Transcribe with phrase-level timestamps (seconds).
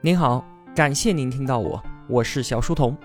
[0.00, 0.46] 您好，
[0.76, 2.96] 感谢您听到我，我是小书童。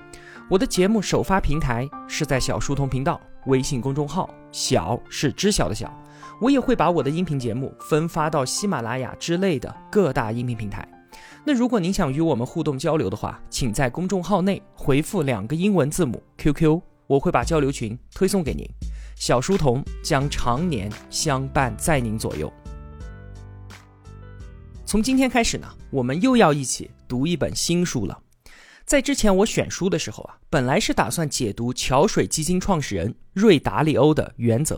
[0.48, 5.92] 我的节目首发平台是在小书童频道微信公众号，小是知晓的小。
[6.40, 10.88] 我也会把我的音频节目分发到喜马拉雅之类的各大音频平台。
[11.44, 18.64] 那如果您想与我们互动交流的话，请在公众号内回复两个英文字母 QQ，我会把交流群推送给您。
[19.16, 22.54] 小书童将常年相伴在您左右。
[24.94, 28.22] 从今天开始呢，我们又要一起读一本新书了。
[28.86, 34.76] 在之前我选书的时候啊，本来是打算解读桥水基金创始人瑞达利欧的《原则》，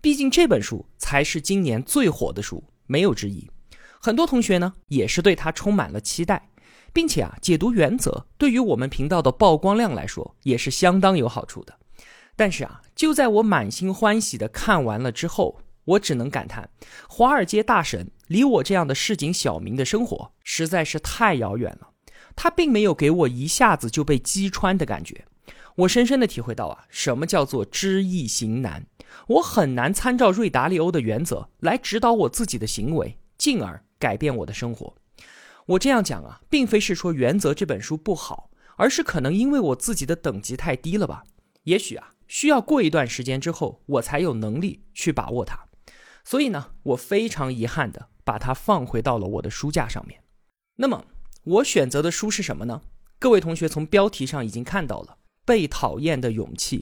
[0.00, 3.48] 毕竟这本书才是今年最火的书，没有之一。
[4.00, 6.48] 很多同学呢也是对它充满了期待，
[6.92, 11.72] 并且啊，解读《原则》对于我们频道的曝光量来说也是相当有好处的。
[12.34, 16.70] 但是啊，就在我满心欢喜的看完了之后，我只能感叹，
[17.08, 21.90] 华尔街大神离我这样的市井小民的生活实在是太遥远了。
[22.36, 25.24] 他并没有给我一下子就被击穿的感觉。
[25.76, 28.86] 我深深的体会到啊，什么叫做知易行难。
[29.28, 34.94] 我很难参照瑞达利欧的原则来指导我自己的行为，进而改变我的生活。
[35.66, 41.24] 我这样讲啊，并非是说《原则》这本书不好，而是可能因为我自己的等级太低了吧。
[41.64, 45.66] 也许啊，需要过一段时间之后，我才有能力去把握它。
[46.28, 50.24] 所以呢，我非常遗憾的把它放回到了我的书架上面。
[50.78, 51.04] 那么，
[51.44, 52.82] 我选择的书是什么呢？
[53.20, 56.80] 各位同学从标题上已经看到了，《被讨厌的勇气》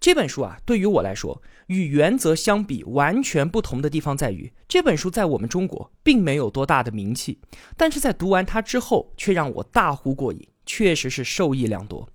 [0.00, 7.40] 这本书啊，对于我来说，与原则相比，完全不同的地方在于，这本书在我们中国并没有多大的名气，
[7.76, 12.08] 但是在读完它之后，却让我大呼过瘾，确实是受益良多。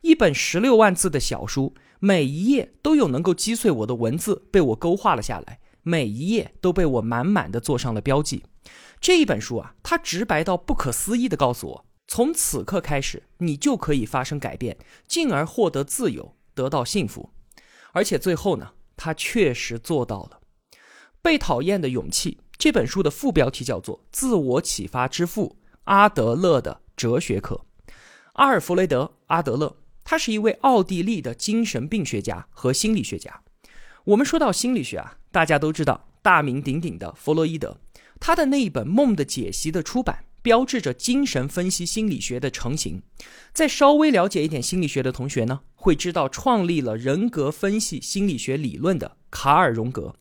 [0.00, 5.60] 一本十六万字的小书，每一页都有能够击碎我的文字，被我勾画了下来。
[5.88, 8.42] 每一页都被我满满的做上了标记。
[9.00, 14.76] 这一本书啊，它直白到不可思议的告诉我，从此刻开始，你就可以发生改变，
[15.06, 17.30] 进而获得自由，得到幸福。
[17.92, 20.40] 而且最后呢，他确实做到了。
[21.22, 27.64] 被讨厌的勇气这本书的副标题叫做《自我启发之父阿德勒的哲学课》。
[28.32, 33.42] 阿尔弗雷德·阿德勒，他是一位奥地利的精神病学家和心理学家。
[34.06, 37.80] 我们说到心理学啊，大家都知道大名鼎鼎的弗洛伊德，
[38.20, 43.02] 他的那一本《梦的解析》的出版，标志着精神分析心理学的成型。
[43.52, 50.14] 在稍微了解一点心理学的同学呢，会知道创立了人格分析心理学理论的卡尔·荣格。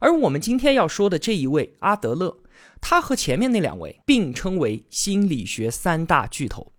[0.00, 2.38] 而我们今天要说的这一位阿德勒，
[2.80, 6.72] 他和前面那两位并称为心理学三大巨头。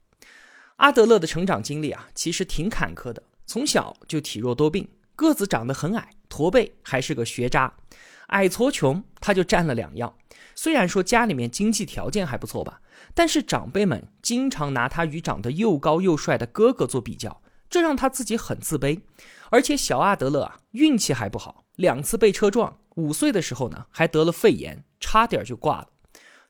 [0.75, 6.09] 阿德勒的成长经历啊，其实挺坎坷的，从小就体弱多病，个子长得很矮。
[6.41, 7.71] 驼背还是个学渣，
[8.29, 10.15] 矮矬穷，他就占了两样。
[10.55, 12.81] 虽然说家里面经济条件还不错吧，
[13.13, 19.01] 但是长辈们经常拿他与长得又高又帅的哥哥做比较，这让他自己很自卑。
[19.51, 25.89] 而且小阿德勒啊，运气还不好，两次被车撞，五岁的时候呢还得了肺炎，差点就挂了。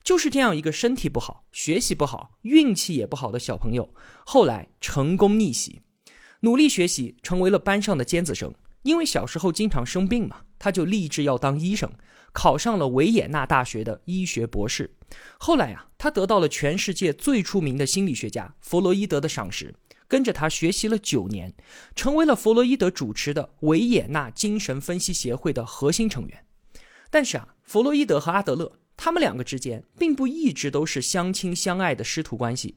[0.02, 3.94] 就是这样一个身体不好、学习不好、运气也不好的小朋友，
[4.26, 5.82] 后来成功逆袭，
[6.40, 8.54] 努力学习，成为了班上的尖子生。
[8.84, 11.92] 因为小时候经常生病嘛，他就立志要当医生，
[12.34, 14.96] 考上了维也纳大学的医学博士。
[15.38, 19.76] 后来啊，他得到了全世界最出名的心理学家弗洛伊德的赏识，
[20.08, 21.54] 跟着他学习了九年，
[21.96, 26.46] 成为了弗洛伊德主持的维也纳精神分析协会的核心成员。
[27.10, 32.76] 但是啊，弗洛伊德和阿德勒他们两个之间并不一直都是相亲相爱的师徒关系。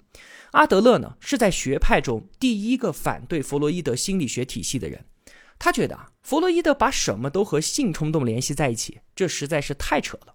[0.53, 5.05] 阿德勒呢，是在学派中第一个反对弗洛伊德心理学体系的人。
[5.59, 10.35] 他觉得啊，弗洛伊德把什么都和性冲动联系在一起，这实在是太扯了。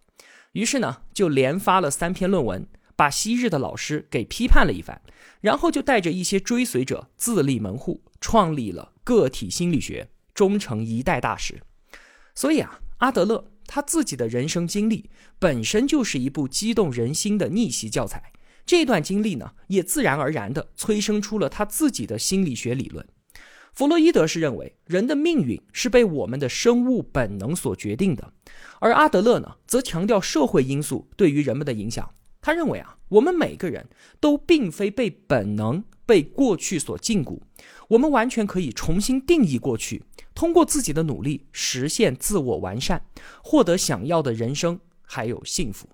[0.53, 5.01] 于是呢，就连发了三篇论文，把昔日的老师给批判了一番，
[5.41, 11.61] 然后就带着一些追随者自立门户，创立了个体心理学，终成一代大师。
[12.33, 18.33] 所以啊，阿德勒他自己的人生经历本身就是一部激动人心的逆袭教材，
[18.65, 23.07] 这段经历呢，也自然而然地催生出了他自己的心理学理论。
[23.79, 28.33] 弗洛伊德是认为人的命运是被我们的生物本能所决定的，
[28.81, 32.13] 而阿德勒呢，则强调社会因素对于人们的影响。
[32.41, 33.87] 他认为啊，我们每个人
[34.19, 37.39] 都并非被本能、被过去所禁锢，
[37.87, 40.03] 我们完全可以重新定义过去，
[40.35, 43.05] 通过自己的努力实现自我完善，
[43.41, 45.87] 获得想要的人生还有幸福。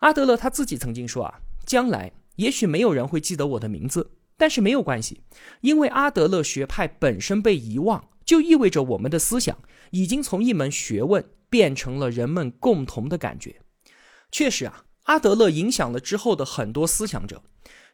[0.00, 4.10] 阿德勒他自己曾经说啊，将来也许没有人会记得我的名字。
[4.36, 5.22] 但是没有关系，
[5.60, 9.58] 因为阿德勒学派本身被遗忘，就意味着我们的思想
[9.90, 13.60] 已经从一门学问变成了人们共同的感觉。
[14.30, 17.42] 确实啊，阿德勒影响了之后的很多思想者，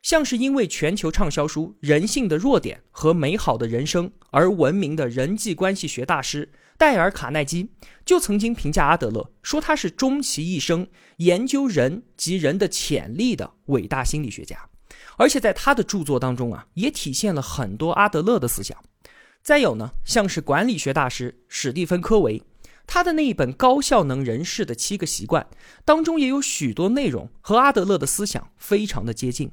[0.03, 7.71] 像是因为全球畅销书《人性的弱点和美好的人生》而闻名的人际关系学大师戴尔·卡耐基，
[8.05, 14.69] 就曾经评价阿德勒说他是终其一生研究人及人的潜力的伟大心理学家，
[15.17, 18.77] 而且在他的著作当中啊，也体现了很多阿德勒的思想。
[19.43, 22.43] 再有呢，像是管理学大师史蒂芬·科维。
[22.85, 25.43] 他的那一本《高效能人士的七个习惯》
[25.85, 29.51] 当中也有许多内容和阿德勒的思想非常的接近，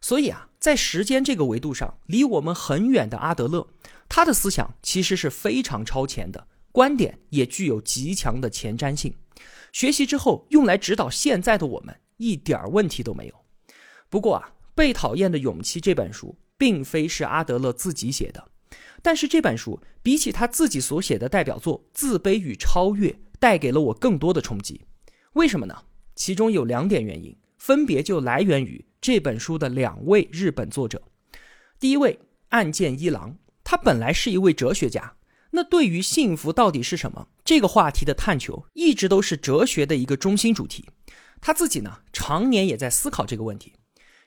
[0.00, 3.68] 所以啊，在时间这个维度上，离我们很远的阿德勒，
[4.08, 9.14] 他的思想其实是非常超前的，观点也具有极强的前瞻性。
[9.72, 13.34] 学习之后用来指导现在的我们，一点问题都没有。
[14.10, 18.48] 不过啊，《被讨厌的勇气》这本书并非是阿德勒自己写的。
[19.02, 24.82] 但是这本书比起他自己所写的代表作《自卑与超越》，带给了我更多的冲击。
[25.32, 25.74] 为什么呢？
[26.14, 31.02] 其中有两点原因，分别就来源于这本书的两位日本作者。
[31.78, 32.18] 第一位
[32.48, 35.16] 岸见一郎，他本来是一位哲学家，
[35.50, 40.88] 那对于幸福到底是什么这个话题的探求，一直都是哲学的一个中心主题。
[41.40, 43.74] 他自己呢，常年也在思考这个问题。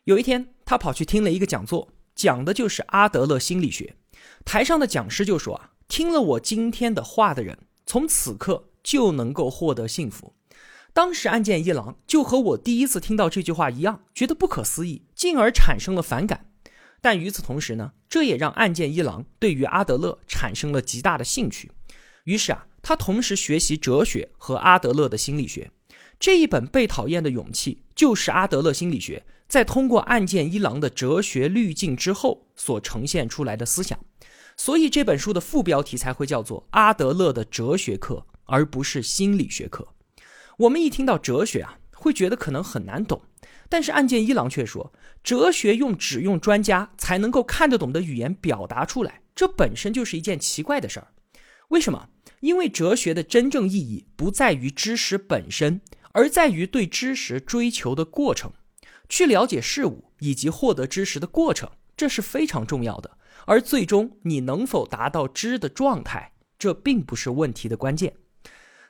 [0.10, 3.96] 有一天，他跑去听了一个讲座，讲的就是阿德勒心理学。
[4.44, 10.34] 台上的讲师就说啊，听了我今天的话的人，从此刻就能够获得幸福。
[10.94, 16.48] 当时案件一郎就和我第一次听到这句话一样，觉得不可思议，进而产生了反感。
[17.02, 21.72] 但与此同时呢，这也让案件一郎对于阿德勒产生了极大的兴趣。
[22.24, 25.70] 于是啊，他同时学习哲学和阿德勒的心理学。
[26.20, 34.00] 这一本《被讨厌的勇气》就是阿德勒心理学在通过岸见一郎的哲学滤镜之后所呈现出来的思想。
[34.56, 38.16] 所以这本书的副标题才会叫做《阿德勒的哲学课》，
[38.46, 39.88] 而不是心理学课。
[40.58, 43.22] 我们一听到哲学啊，会觉得可能很难懂。
[43.70, 44.92] 但是岸见一郎却说，
[45.24, 51.08] 哲学用只用专家才能够看得懂的语言表达出来，这本身就是一件奇怪的事儿。
[51.70, 52.10] 为什么？
[52.42, 55.82] 因为哲学的真正意义不在于知识本身，
[56.12, 58.52] 而在于对知识追求的过程。
[59.10, 63.18] 去了解事物以及获得知识的过程，这是非常重要的。
[63.46, 68.14] 而最终你能否达到知的状态，这并不是问题的关键。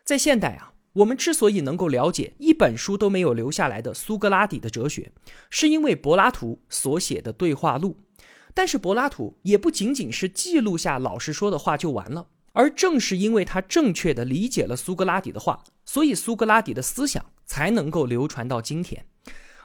[0.04, 5.12] 在现代啊，我们之所以能够了解一本书都没有留下来的苏格拉底的哲学，
[5.50, 7.98] 是因为柏拉图所写的对话录。
[8.54, 19.06] 但是柏拉图也不仅仅是记录下老师说的话就完了，而正是因为他正确的理解了苏格拉底的话，所以苏格拉底的思想才能够流传到今天。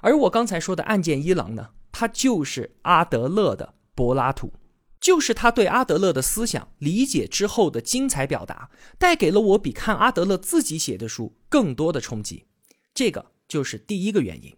[0.05, 4.53] 而我刚才说的案件一郎呢，他就是阿德勒的柏拉图。
[5.01, 12.45] 就是他对阿德勒的思想理解之后的精彩表达，带给了我比看阿德勒自己写的书更多的冲击。
[12.95, 14.55] 这个就是第一个原因。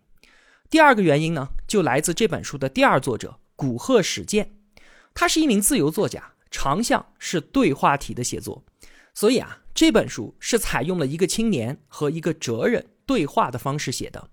[0.68, 4.56] 第二个原因呢，就来自这本书的第二作者古贺史健，
[5.14, 8.64] 他是一名自由作家，长项是对话体的写作，
[9.14, 14.30] 所以啊，这本书是采用了一个青年和一个哲人对话的方式写的。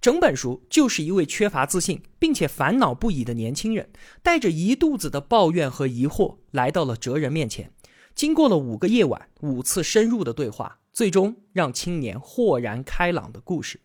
[0.00, 3.90] 整本书就是一位缺乏自信并且烦恼不已的年轻人，
[4.22, 7.72] 带着一肚子的抱怨和疑惑来到了哲人面前。
[8.14, 13.80] 经过了五个夜晚、五次深入的对话，最终让青年豁然开朗的故事。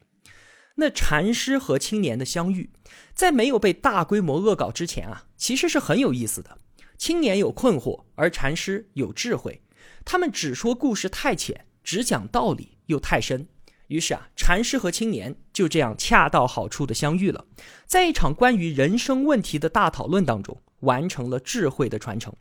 [0.76, 2.72] 那禅师和青年的相遇，
[3.14, 6.58] 在没有被大规模恶搞之前啊，其实是很有意思的。
[6.98, 9.62] 青年有困惑，而禅师有智慧。
[10.06, 13.48] 他们只说故事太浅，只讲道理又太深。
[13.88, 17.46] 于是啊，禅师和青年就这样恰到好处的相遇了，
[17.86, 22.34] 在一场关于人生问题的大讨论当中，完成了智慧的传承。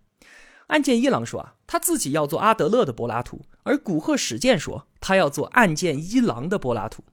[0.68, 7.04] 岸见一郎说啊，他自己要做阿德勒的柏拉图，而古贺史健说他要做岸见一郎的柏拉图。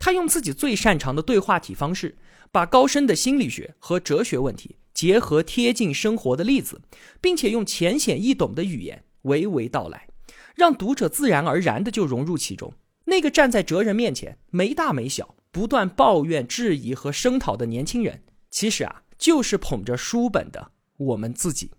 [0.00, 2.16] 他用自己最擅长的对话体方式，
[2.50, 6.80] 把高深的心理学和哲学问题结合贴近生活的例子，
[7.20, 10.08] 并且用浅显易懂的语言娓娓道来，
[10.56, 12.72] 让读者自然而然的就融入其中。
[13.04, 21.70] 那个站在哲人面前没大没小、不断抱怨、质疑和声讨的年轻人，其实啊，就是捧着书本的我们自己。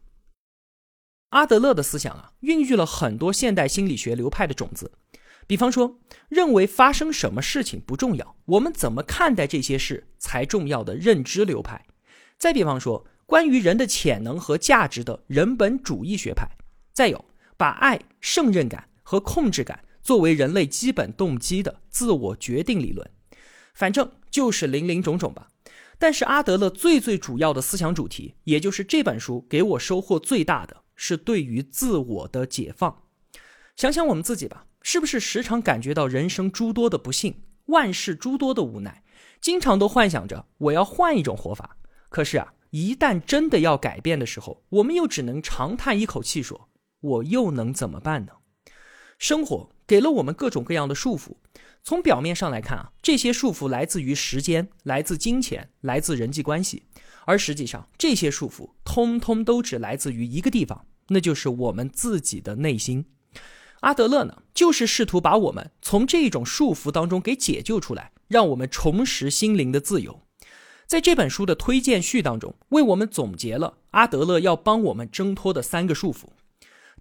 [1.30, 4.92] 阿德勒的思想啊，孕育了很多现代心理学流派的种子。
[5.48, 11.82] 比方说，认为发生什么事情不重要，我们怎么看待这些事才重要的认知流派；
[12.38, 16.48] 再比方说，关于人的潜能和价值的人本主义学派；
[16.94, 17.26] 再有，
[17.58, 19.85] 把爱、胜任感和控制感。
[20.06, 23.10] 作为人类基本动机的自我决定理论，
[23.74, 25.48] 反正就是林林种种吧。
[25.98, 33.02] 但是阿德勒最最主要的思想主题，也就是这本书给我收获最大的是对于自我的解放。
[33.76, 39.04] 想想我们自己吧，是不是时常感觉到人生诸多的不幸，万事诸多的无奈，
[39.42, 41.78] 经常都幻想着我要换一种活法。
[42.10, 46.70] 可是啊，一旦真的要改变的时候，我们又只能长叹一口气，说
[47.02, 48.34] ：“我又能怎么办呢？”
[49.18, 51.36] 生活给了我们各种各样的束缚，
[51.84, 56.84] 从表面上来看啊，这些束缚来自于时间，来自金钱，来自人际关系，
[57.26, 63.06] 而实际上这些束缚通通都只来自于一个地方，那就是我们自己的内心。
[63.82, 70.22] 阿德勒呢，就是试图把我们从这种束缚当中给解救出来，让我们重拾心灵的自由。
[70.88, 76.26] 在这本书的推荐序当中，为我们总结了阿德勒要帮我们挣脱的三个束缚。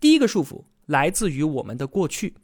[0.00, 2.34] 第一个束缚来自于我们的过去。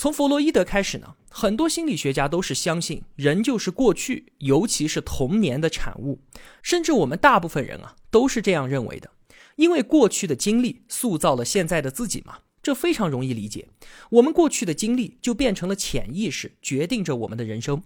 [0.00, 6.22] 从弗洛伊德开始呢，很多心理学家都是相信人就是过去，尤其是童年的产物。
[6.62, 9.10] 甚至我们大部分人啊，都是这样认为的，
[9.56, 12.38] 因为过去的经历塑造了现在的自己嘛。
[12.62, 13.68] 这非常容易理解，
[14.08, 17.82] 我们过去的经历就变成了潜意识，决定着我们的人生。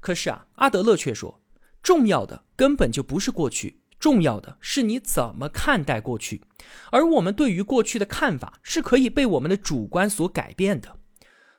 [0.00, 1.40] 可是啊，阿德勒却说，
[1.80, 6.42] 重要的根本就不是过去，重要的是你怎么看待过去。
[6.90, 10.96] 而我们对于过去的看法是可以被我们的主观所改变的。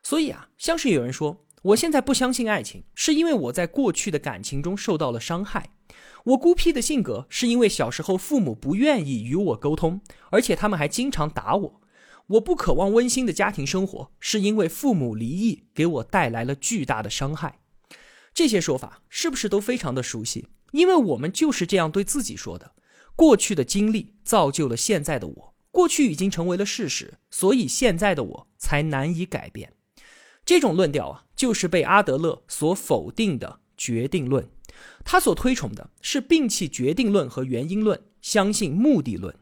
[0.03, 5.69] 所以啊，像是有人说，我现在不相信爱情，是因为我在过去的感情中受到了伤害；
[6.25, 11.81] 我孤僻的性格是因为小时候父母不愿意与我沟通，而且他们还经常打我。
[12.27, 17.59] 我不渴望温馨的家庭生活，是因为父母离异给我带来了巨大的伤害。
[18.33, 20.47] 这些说法是不是都非常的熟悉？
[20.71, 22.73] 因为我们就是这样对自己说的。
[23.15, 29.73] 过去的经历造就了现在的我，过去已经成为了事实，所以现在的我才难以改变。
[30.45, 34.49] 这种论调啊，就是被阿德勒所否定的决定论。
[35.05, 39.35] 他所推崇的是摒弃决定论和原因论，相信目的论。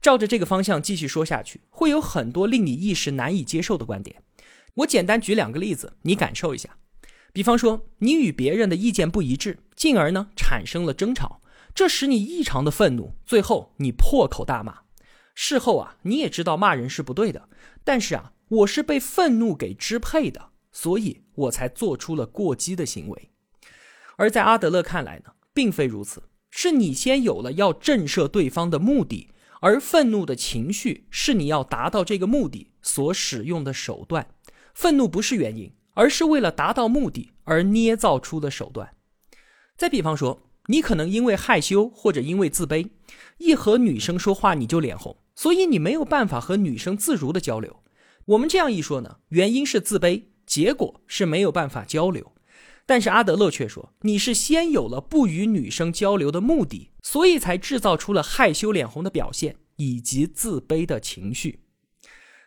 [0.00, 4.22] 照着这个方向继续说下去，会有很多令你一时难以接受的观点。
[4.74, 6.76] 我简单举两个例子，你感受一下。
[7.32, 11.40] 比方说，你与别人的意见不一致，进而呢产生了争吵，
[11.74, 14.80] 这使你异常的愤怒，最后你破口大骂。
[15.34, 17.48] 事后啊，你也知道骂人是不对的，
[17.84, 23.30] 但是啊，我是被愤怒给支配的，所以我才做出了过激的行为。
[24.16, 29.30] 而在阿德勒看来呢，并非如此，是你先有了要震慑对方的目的。
[29.62, 34.26] 而愤怒的情绪是你要达到这个目的所使用的手段，
[34.74, 38.96] 愤怒不是原因，而是为了达到目的而捏造出的手段。
[39.78, 42.90] 再比方说，你可能因为害羞或者因为自卑，
[43.38, 47.81] 一和女生说话你就脸红，所以你没有办法和女生自如的交流。
[48.26, 52.32] 我们这样一说呢，原因是自卑，结果是没有办法交流。
[52.86, 61.60] 但是阿德勒却说，你是先有了不与女生交流的目的，所以才制造出了害羞脸红的表现以及自卑的情绪。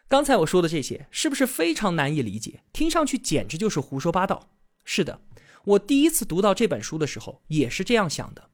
[0.07, 2.61] 刚才我说的这些是不是非常难以理解？
[2.71, 4.49] 听上去简直就是胡说八道。
[4.83, 5.21] 是的，
[5.63, 8.49] 我第一次读到这本书的时候也是这样想的。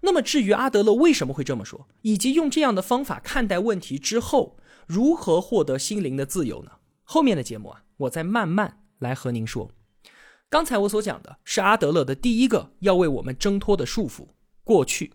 [0.00, 6.70] 那么至于阿德勒为什么会这么说，以及用这样的方法看待问题之后如何获得心灵的自由呢？
[7.02, 9.70] 后面的节目啊，我再慢慢来和您说。
[10.48, 14.28] 刚才我所讲的是阿德勒的第一个要为我们挣脱的束缚——
[14.62, 15.12] 过去。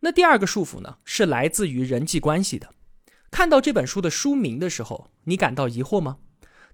[0.00, 2.74] 那第二个束缚呢，是来自于人际关系的。
[3.30, 6.18] 看到这本书的书名的时候，你感到疑惑吗？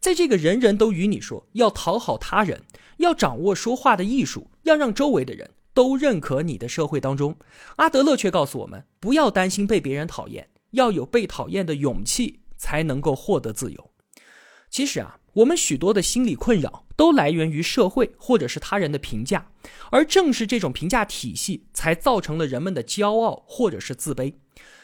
[0.00, 2.62] 在这个人人都与你说要讨好他人、
[2.98, 7.36] 要掌握说话的艺术、要让周围的人都认可你的社会当中，
[7.76, 13.90] 阿德勒却告诉我们：不要担心被别人讨厌，要有被讨厌的勇气，才能够获得自由。
[14.70, 15.18] 其实啊。
[15.34, 19.44] 我们许多的心理困扰都来源于社会或者是他人的评价，
[19.90, 24.32] 而正是这种评价体系，才造成了人们的骄傲或者是自卑。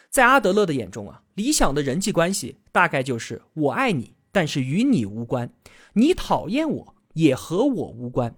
[0.08, 5.46] 在阿德勒的眼中啊，理想的人际关系大概就是我爱你，但是与你无关；
[5.92, 8.34] 你讨厌我，也和我无关。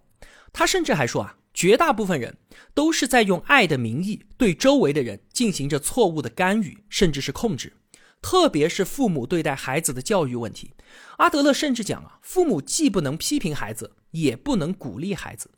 [0.52, 2.38] 他甚至还说啊，绝大部分人
[2.75, 7.75] 都是在用爱的名义对周围的人进行着错误的干预，甚至是控制。
[8.21, 10.73] 特别是父母对待孩子的教育问题，
[11.19, 15.52] 阿德勒甚至讲啊，父母既不能批评孩子，也不能鼓励孩子。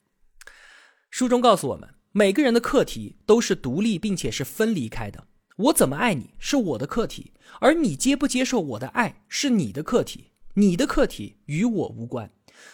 [1.11, 5.29] 书中告诉我们，每个人的课题都是独立并且是分离开的。
[5.57, 10.33] 我怎么爱你是我的课题，而你接不接受我的爱是你的课题。
[10.57, 12.31] 你的课题与我无关。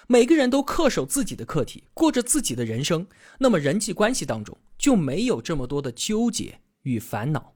[0.07, 3.07] 每个人都恪守自己的课题，过着自己的人生，
[3.39, 7.55] 那么人际关系当中就没有这么多的纠结与烦恼。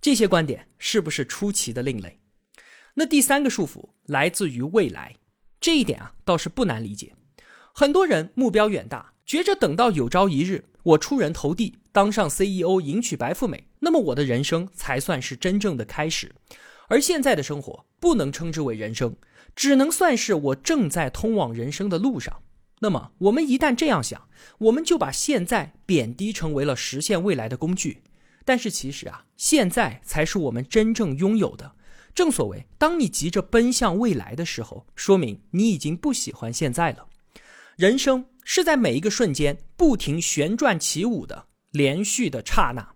[0.00, 2.20] 这些观点是不是出奇的另类？
[2.94, 5.16] 那第三个束缚来自于未来，
[5.60, 7.14] 这一点啊倒是不难理解。
[7.72, 16.32] 很多人目标远大，觉着等到有朝一日我出人头地，当上 CEO，迎娶白富美，那么我的人生才算是真正的开始。
[16.88, 19.16] 而现在的生活不能称之为人生，
[19.54, 22.42] 只能算是我正在通往人生的路上。
[22.80, 28.02] 那么我们一旦这样想，我们就把现在贬低成为了实现未来的工具。
[28.44, 31.72] 但是其实啊，现在才是我们真正拥有的。
[32.14, 37.06] 正所谓，当你急着奔向未来的时候，说明你已经不喜欢现在了。
[37.76, 42.94] 人生是在每一个瞬间不停旋转起舞的连续的刹那。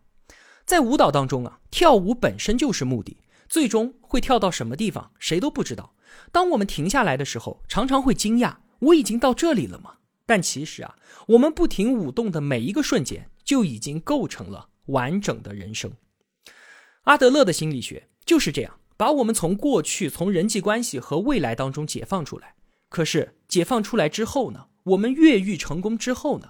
[0.66, 3.16] 在舞蹈当中啊，跳舞本身就是目的，
[3.48, 5.94] 最终会跳到什么地方，谁都不知道。
[6.30, 9.94] 当我们停下来的时候，常常会惊讶：我已经到这里了吗？
[10.26, 10.96] 但其实啊，
[11.28, 15.90] 我们不停舞动的每一个瞬间，就已经构成了完整的人生。
[17.04, 22.54] 阿德勒的心理学就是这样，把我们从过去、从人际关系和未来当中解放出来。
[22.90, 24.66] 可是解放出来之后呢？
[24.84, 26.48] 我们越狱成功之后呢？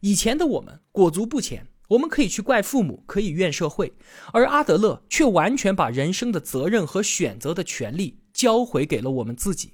[0.00, 3.94] 以前的我们裹足不前，我们可以去怪父母，可以怨社会，
[4.32, 9.72] 而阿德勒却完全把人生的责任和选择的权利交回给了我们自己。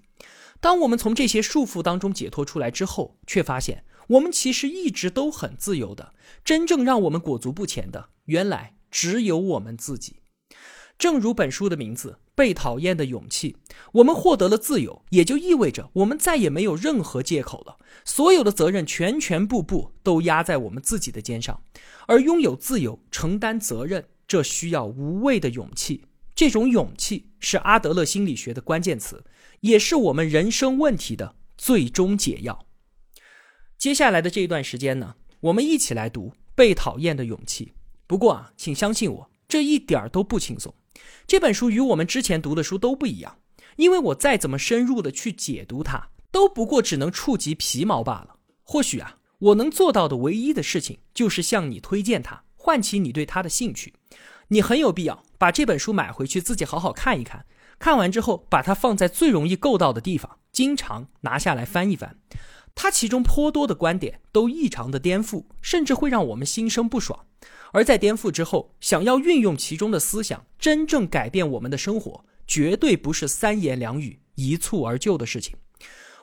[0.60, 6.14] 当我们从这些束缚当中解脱出来之后，却发现我们其实一直都很自由的。
[6.44, 10.16] 真正让我们裹足不前的，原来只有我们自己。
[10.96, 13.56] 正如本书的名字《被讨厌的勇气》，
[13.94, 17.78] 我们获得了自由，也就意味着我们再也没有任何借口了。
[18.04, 21.60] 所有的责任全全部部都压在我们自己的肩上，
[22.06, 26.04] 而拥有自由、承担责任，这需要无畏的勇气。
[26.34, 29.24] 这种勇气是阿德勒心理学的关键词，
[29.60, 32.66] 也是我们人生问题的最终解药。
[33.78, 37.66] 接下来的这一段时间呢，我们一起来读《被讨厌的勇气》。
[38.06, 40.74] 不过啊，请相信我，这一点儿都不轻松。
[41.26, 43.38] 这本书与我们之前读的书都不一样，
[43.76, 48.36] 因为我再怎么深入的去解读它，都不过只能触及皮毛罢了。
[48.62, 53.94] 或许啊，我能做到的唯一的事情，就是向你推荐它，唤起你对它的兴趣。
[54.48, 57.46] 你很有必要把这本书买回去，自己好好看一看。
[57.78, 62.16] 看完之后，把它放在最容易够到的地方，经常拿下来翻一翻。
[62.74, 67.26] 它其中颇多的观点都异常的颠覆，甚至会让我们心生不爽。
[67.72, 75.56] 而在颠覆之后，想要运用其中的思想，真正改变我们的生活，绝对不是三言两语一蹴而就的事情。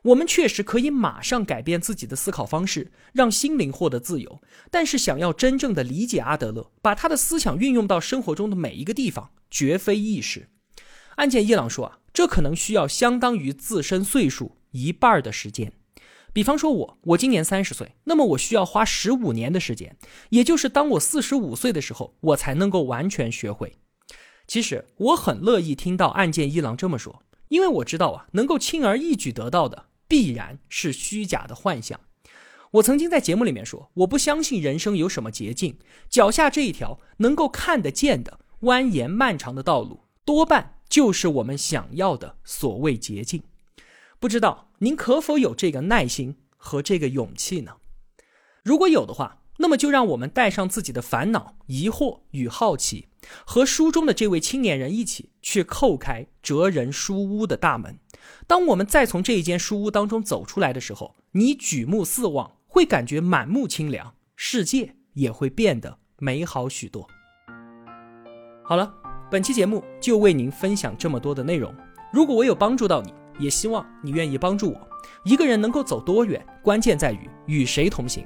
[0.04, 4.42] 我们确实可以马上改变自己的思考方式，让心灵获得自由。
[4.72, 10.50] 但是，想要真正的理解阿德勒，把他的思想运用到生活中的每一个地方，绝非易事。
[11.16, 15.74] 案件一郎说啊，这可能需要相当于自身岁数一半的时间。
[16.32, 19.98] 比方说，我我今年三十岁，那么我需要花十五年的时间，
[20.30, 23.74] 也就是当我四十五岁的时候，我才能够完全学会。
[24.48, 32.00] 其实我很乐意听到案件一郎这么说，因为我知道啊，能够轻而易举得到的，必然是虚假的幻想。
[32.72, 43.42] 我曾经在节目里面说，我不相信人生有什么捷径，脚下这一条能够看得见的蜿蜒漫长的道路，多半就是我们想要的所谓捷径。
[44.20, 47.78] 不知道您可否有这个耐心和这个勇气呢？
[48.64, 53.10] 如果有的话，那么就让我们带上自己的烦恼、疑惑与好奇，
[53.46, 58.00] 和书中的这位青年人一起去叩开哲人书屋的大门。
[58.48, 67.06] 当我们再从这一间书屋当中走出来的时候，你举目四望，会感觉满目清凉，世界也会变得美好许多。
[68.64, 68.94] 好了，
[69.30, 71.76] 本期节目就为您分享这么多的内容。
[72.14, 74.88] 如果我有帮助到你，也希望你愿意帮助我。
[75.26, 78.26] 一个人能够走多远，关键在于与谁同行。